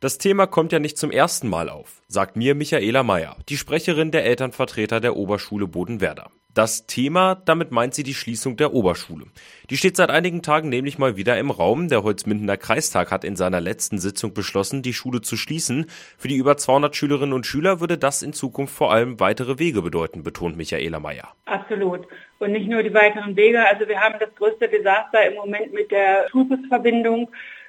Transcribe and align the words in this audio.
Das 0.00 0.16
Thema 0.16 0.46
kommt 0.46 0.70
ja 0.70 0.78
nicht 0.78 0.96
zum 0.96 1.10
ersten 1.10 1.48
Mal 1.48 1.68
auf, 1.68 2.02
sagt 2.06 2.36
mir 2.36 2.54
Michaela 2.54 3.02
Meyer, 3.02 3.36
die 3.48 3.56
Sprecherin 3.56 4.12
der 4.12 4.24
Elternvertreter 4.24 5.00
der 5.00 5.16
Oberschule 5.16 5.66
Bodenwerder. 5.66 6.30
Das 6.54 6.86
Thema, 6.86 7.34
damit 7.34 7.72
meint 7.72 7.94
sie 7.94 8.04
die 8.04 8.14
Schließung 8.14 8.56
der 8.56 8.72
Oberschule. 8.74 9.26
Die 9.70 9.76
steht 9.76 9.96
seit 9.96 10.10
einigen 10.10 10.40
Tagen 10.40 10.68
nämlich 10.68 10.98
mal 10.98 11.16
wieder 11.16 11.36
im 11.36 11.50
Raum. 11.50 11.88
Der 11.88 12.04
Holzmindener 12.04 12.56
Kreistag 12.56 13.10
hat 13.10 13.24
in 13.24 13.34
seiner 13.34 13.60
letzten 13.60 13.98
Sitzung 13.98 14.34
beschlossen, 14.34 14.82
die 14.82 14.92
Schule 14.92 15.20
zu 15.20 15.36
schließen. 15.36 15.86
Für 16.16 16.28
die 16.28 16.36
über 16.36 16.56
200 16.56 16.94
Schülerinnen 16.94 17.32
und 17.32 17.46
Schüler 17.46 17.80
würde 17.80 17.98
das 17.98 18.22
in 18.22 18.32
Zukunft 18.32 18.74
vor 18.74 18.92
allem 18.92 19.18
weitere 19.18 19.58
Wege 19.58 19.82
bedeuten, 19.82 20.22
betont 20.22 20.56
Michaela 20.56 21.00
Meyer. 21.00 21.34
Absolut. 21.46 22.06
Und 22.38 22.52
nicht 22.52 22.68
nur 22.68 22.84
die 22.84 22.94
weiteren 22.94 23.34
Wege. 23.34 23.66
Also 23.66 23.88
wir 23.88 23.98
haben 23.98 24.14
das 24.20 24.32
größte 24.36 24.68
Desaster 24.68 25.28
im 25.28 25.34
Moment 25.34 25.72
mit 25.72 25.90
der 25.90 26.28
Schulbusverbindung 26.30 27.28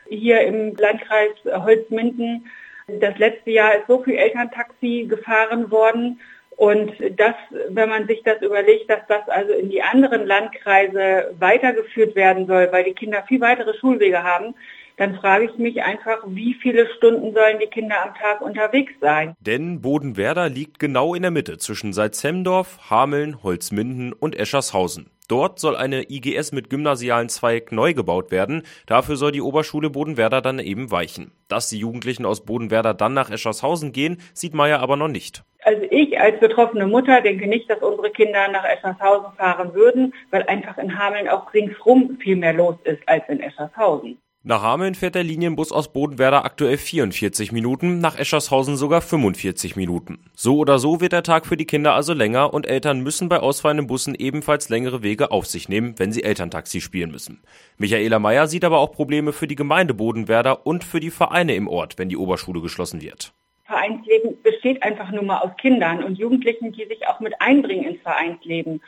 hier 0.09 0.41
im 0.41 0.75
Landkreis 0.75 1.31
Holzminden. 1.45 2.47
Das 2.87 3.17
letzte 3.17 3.51
Jahr 3.51 3.75
ist 3.75 3.87
so 3.87 4.03
viel 4.03 4.15
Elterntaxi 4.15 5.05
gefahren 5.09 5.71
worden. 5.71 6.19
Und 6.55 6.91
das, 7.15 7.35
wenn 7.69 7.87
man 7.87 8.07
sich 8.07 8.21
das 8.23 8.41
überlegt, 8.41 8.89
dass 8.89 8.99
das 9.07 9.29
also 9.29 9.53
in 9.53 9.69
die 9.69 9.81
anderen 9.81 10.25
Landkreise 10.25 11.33
weitergeführt 11.39 12.15
werden 12.15 12.47
soll, 12.47 12.67
weil 12.71 12.83
die 12.83 12.93
Kinder 12.93 13.23
viel 13.27 13.39
weitere 13.39 13.77
Schulwege 13.77 14.23
haben, 14.23 14.55
dann 14.97 15.15
frage 15.15 15.45
ich 15.45 15.57
mich 15.57 15.81
einfach, 15.81 16.17
wie 16.27 16.53
viele 16.55 16.89
Stunden 16.97 17.33
sollen 17.33 17.59
die 17.59 17.67
Kinder 17.67 18.03
am 18.03 18.13
Tag 18.15 18.41
unterwegs 18.41 18.91
sein? 18.99 19.33
Denn 19.39 19.79
Bodenwerder 19.79 20.49
liegt 20.49 20.77
genau 20.77 21.15
in 21.15 21.21
der 21.21 21.31
Mitte 21.31 21.57
zwischen 21.57 21.93
Salzhemdorf, 21.93 22.89
Hameln, 22.89 23.41
Holzminden 23.41 24.11
und 24.11 24.37
Eschershausen. 24.37 25.09
Dort 25.29 25.59
soll 25.59 25.75
eine 25.75 26.09
IGS 26.09 26.53
mit 26.53 26.71
gymnasialen 26.71 27.29
Zweig 27.29 27.71
neu 27.71 27.93
gebaut 27.93 28.31
werden. 28.31 28.63
Dafür 28.87 29.15
soll 29.15 29.31
die 29.31 29.43
Oberschule 29.43 29.91
Bodenwerder 29.91 30.41
dann 30.41 30.57
eben 30.57 30.89
weichen. 30.89 31.31
Dass 31.47 31.69
die 31.69 31.77
Jugendlichen 31.77 32.25
aus 32.25 32.45
Bodenwerder 32.45 32.95
dann 32.95 33.13
nach 33.13 33.29
Eschershausen 33.29 33.91
gehen, 33.91 34.19
sieht 34.33 34.55
Meier 34.55 34.79
aber 34.79 34.97
noch 34.97 35.07
nicht. 35.07 35.43
Also 35.63 35.83
ich 35.91 36.19
als 36.19 36.39
betroffene 36.39 36.87
Mutter 36.87 37.21
denke 37.21 37.45
nicht, 37.45 37.69
dass 37.69 37.77
unsere 37.83 38.09
Kinder 38.09 38.47
nach 38.47 38.65
Eschershausen 38.65 39.31
fahren 39.37 39.75
würden, 39.75 40.15
weil 40.31 40.41
einfach 40.47 40.79
in 40.79 40.97
Hameln 40.97 41.29
auch 41.29 41.53
ringsrum 41.53 42.17
viel 42.19 42.35
mehr 42.35 42.53
los 42.53 42.77
ist 42.83 43.07
als 43.07 43.29
in 43.29 43.39
Eschershausen. 43.39 44.17
Nach 44.41 44.61
Hameln 44.61 44.95
fährt 44.95 45.15
der 45.15 45.23
Linienbus 45.23 45.73
aus 45.73 45.91
Bodenwerder 45.91 46.45
aktuell 46.45 46.77
44 46.77 47.51
Minuten, 47.51 47.99
nach 47.99 48.17
Eschershausen 48.17 48.77
sogar 48.77 49.01
45 49.01 49.75
Minuten. 49.75 50.31
So 50.33 50.59
oder 50.59 50.79
so 50.79 51.01
wird 51.01 51.11
der 51.11 51.23
Tag 51.23 51.45
für 51.45 51.57
die 51.57 51.65
Kinder 51.65 51.93
also 51.93 52.13
länger 52.13 52.53
und 52.53 52.65
Eltern 52.65 53.01
müssen 53.01 53.27
bei 53.27 53.41
ausfallenden 53.41 53.87
Bussen 53.87 54.15
ebenfalls 54.15 54.69
längere 54.69 55.03
Wege 55.03 55.31
auf 55.31 55.45
sich 55.45 55.67
nehmen, 55.67 55.95
wenn 55.97 56.13
sie 56.13 56.23
Elterntaxi 56.23 56.79
spielen 56.79 57.11
müssen. 57.11 57.41
Michaela 57.77 58.17
Meyer 58.17 58.47
sieht 58.47 58.63
aber 58.63 58.79
auch 58.79 58.93
Probleme 58.93 59.33
für 59.33 59.45
die 59.45 59.57
Gemeinde 59.57 59.93
Bodenwerder 59.93 60.65
und 60.65 60.85
für 60.85 61.01
die 61.01 61.11
Vereine 61.11 61.55
im 61.55 61.67
Ort, 61.67 61.99
wenn 61.99 62.07
die 62.07 62.15
Oberschule 62.15 62.61
geschlossen 62.61 63.01
wird. 63.01 63.33
Vereinsleben 63.65 64.41
besteht 64.41 64.81
einfach 64.83 65.11
nur 65.11 65.23
mal 65.23 65.39
aus 65.39 65.51
Kindern 65.57 66.01
und 66.01 66.17
Jugendlichen, 66.17 66.71
die 66.71 66.85
sich 66.85 67.05
auch 67.09 67.19
mit 67.19 67.33
einbringen 67.41 67.83
ins 67.83 68.01
Vereinsleben. 68.03 68.81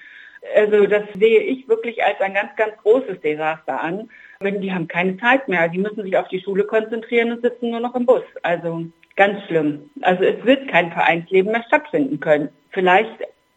Also 0.55 0.88
das 0.88 1.03
sehe 1.19 1.41
ich 1.41 1.67
wirklich 1.67 2.02
als 2.03 2.22
ein 2.22 2.33
ganz, 2.33 2.55
ganz 2.55 2.77
großes 2.77 3.19
Desaster 3.19 3.81
an. 3.81 4.09
Die 4.44 4.73
haben 4.73 4.88
keine 4.88 5.17
Zeit 5.17 5.47
mehr, 5.47 5.67
die 5.67 5.78
müssen 5.78 6.03
sich 6.03 6.17
auf 6.17 6.28
die 6.28 6.42
Schule 6.42 6.64
konzentrieren 6.64 7.31
und 7.31 7.42
sitzen 7.42 7.70
nur 7.70 7.80
noch 7.80 7.95
im 7.95 8.06
Bus. 8.06 8.23
Also 8.42 8.86
ganz 9.16 9.44
schlimm. 9.45 9.89
Also 10.02 10.23
es 10.23 10.44
wird 10.45 10.67
kein 10.67 10.92
Vereinsleben 10.92 11.52
mehr 11.52 11.64
stattfinden 11.67 12.20
können. 12.20 12.50
Vielleicht 12.72 13.12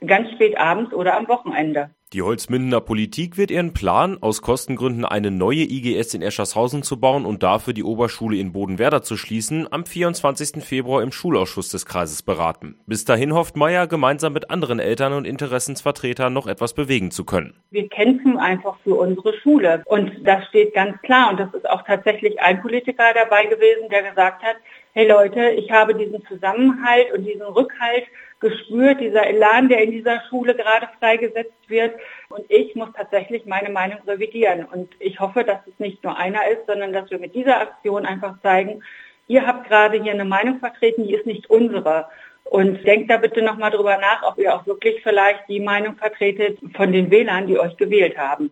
ganz 0.07 0.31
spät 0.33 0.59
abends 0.59 0.93
oder 0.93 1.17
am 1.17 1.29
Wochenende. 1.29 1.91
Die 2.15 2.23
Holzmindener 2.23 2.81
Politik 2.81 3.37
wird 3.37 3.51
ihren 3.51 3.75
Plan, 3.75 4.19
aus 4.21 4.41
Kostengründen 4.41 5.05
eine 5.05 5.33
neue 5.33 5.65
IGS 5.65 6.15
in 6.15 6.23
Eschershausen 6.23 6.85
zu 6.85 7.01
bauen 7.01 7.27
und 7.27 7.43
dafür 7.43 7.73
die 7.73 7.83
Oberschule 7.83 8.37
in 8.37 8.53
Bodenwerder 8.53 9.03
zu 9.03 9.17
schließen, 9.17 9.67
am 9.73 9.85
24. 9.85 10.63
Februar 10.63 11.03
im 11.03 11.11
Schulausschuss 11.11 11.71
des 11.71 11.87
Kreises 11.87 12.23
beraten. 12.23 12.79
Bis 12.87 13.05
dahin 13.05 13.35
hofft 13.35 13.57
Meyer, 13.57 13.89
gemeinsam 13.89 14.33
mit 14.33 14.49
anderen 14.49 14.79
Eltern 14.79 15.13
und 15.13 15.27
Interessensvertretern 15.27 16.33
noch 16.33 16.47
etwas 16.47 16.73
bewegen 16.73 17.11
zu 17.11 17.25
können. 17.25 17.55
Wir 17.73 17.89
kämpfen 17.89 18.37
einfach 18.37 18.77
für 18.85 18.95
unsere 18.95 19.35
Schule 19.41 19.83
und 19.87 20.13
das 20.23 20.47
steht 20.51 20.73
ganz 20.73 20.97
klar 21.03 21.33
und 21.33 21.41
das 21.41 21.53
ist 21.53 21.69
auch 21.69 21.83
tatsächlich 21.83 22.39
ein 22.39 22.63
Politiker 22.63 23.13
dabei 23.13 23.47
gewesen, 23.47 23.89
der 23.91 24.09
gesagt 24.09 24.45
hat, 24.45 24.55
hey 24.97 25.09
Leute, 25.09 25.51
ich 25.51 25.73
habe 25.73 25.93
diesen 25.97 26.25
Zusammenhalt 26.27 27.13
und 27.13 27.25
diesen 27.25 27.43
Rückhalt 27.43 28.05
gespürt, 28.39 29.01
dieser 29.01 29.27
Elan, 29.27 29.69
der 29.69 29.83
in 29.83 29.91
dieser 29.91 30.23
Schule 30.29 30.55
gerade 30.55 30.89
freigesetzt 31.01 31.69
wird. 31.69 31.97
Und 32.29 32.45
ich 32.49 32.77
muss 32.77 32.91
tatsächlich 32.97 33.45
meine 33.45 33.71
Meinung 33.71 33.99
revidieren. 34.07 34.65
Und 34.65 34.93
ich 35.01 35.19
hoffe, 35.19 35.43
dass 35.43 35.59
es 35.67 35.77
nicht 35.81 36.05
nur 36.05 36.17
einer 36.17 36.47
ist, 36.49 36.67
sondern 36.69 36.93
dass 36.93 37.11
wir 37.11 37.19
mit 37.19 37.35
dieser 37.35 37.61
Aktion 37.61 38.07
einfach 38.07 38.41
zeigen, 38.41 38.85
ihr 39.27 39.45
habt 39.45 39.67
gerade 39.67 40.01
hier 40.01 40.13
eine 40.13 40.25
Meinung 40.25 40.61
vertreten, 40.61 41.09
die 41.09 41.15
ist 41.15 41.27
nicht 41.27 41.51
unsere. 41.51 42.07
Und 42.45 42.87
denkt 42.87 43.11
da 43.11 43.17
bitte 43.17 43.43
nochmal 43.43 43.73
drüber 43.73 43.97
nach, 43.97 44.23
ob 44.23 44.39
ihr 44.39 44.55
auch 44.55 44.65
wirklich 44.65 45.03
vielleicht 45.03 45.49
die 45.49 45.61
Meinung 45.61 45.97
vertretet 45.97 46.61
von 46.77 46.93
den 46.93 47.11
Wählern, 47.11 47.49
die 47.49 47.59
euch 47.59 47.77
gewählt 47.77 48.17
haben. 48.17 48.43